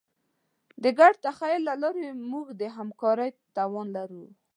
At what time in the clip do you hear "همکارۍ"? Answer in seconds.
2.75-3.29